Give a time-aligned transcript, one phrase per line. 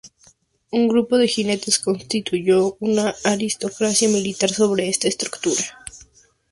[0.71, 5.61] Un grupo de jinetes constituyó una aristocracia militar sobre esta estructura.